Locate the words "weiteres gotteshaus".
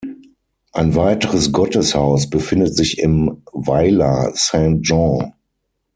0.95-2.27